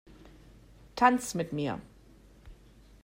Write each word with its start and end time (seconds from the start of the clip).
Tanz 0.95 1.35
mit 1.35 1.53
mir! 1.53 1.79